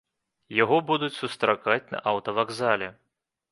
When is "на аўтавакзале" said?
1.93-2.93